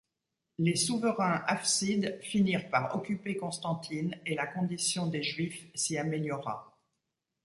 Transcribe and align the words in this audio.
Les 0.57 0.75
souverains 0.75 1.43
Hafsides 1.45 2.17
finirent 2.23 2.71
par 2.71 2.95
occuper 2.95 3.37
Constantine 3.37 4.17
et 4.25 4.33
la 4.33 4.47
condition 4.47 5.05
des 5.05 5.21
juifs 5.21 5.67
s'y 5.75 5.95
améliora. 5.99 6.75